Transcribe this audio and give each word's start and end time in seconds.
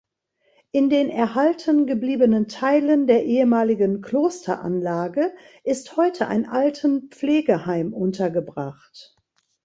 In 0.71 0.89
den 0.89 1.11
erhalten 1.11 1.85
gebliebenen 1.85 2.47
Teilen 2.47 3.05
der 3.05 3.23
ehemaligen 3.23 4.01
Klosteranlage 4.01 5.31
ist 5.63 5.95
heute 5.95 6.25
ein 6.27 6.49
Altenpflegeheim 6.49 7.93
untergebracht. 7.93 9.15